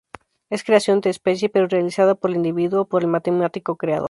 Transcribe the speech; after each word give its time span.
Es 0.49 0.63
creación 0.63 0.99
de 1.01 1.11
especie 1.11 1.47
pero 1.49 1.67
realizada 1.67 2.15
por 2.15 2.31
el 2.31 2.37
individuo, 2.37 2.85
por 2.85 3.03
el 3.03 3.07
matemático 3.07 3.75
creador. 3.77 3.99